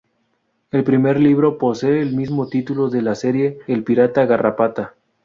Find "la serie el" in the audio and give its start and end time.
3.03-3.83